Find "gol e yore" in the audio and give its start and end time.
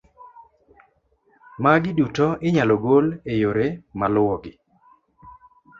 2.83-3.67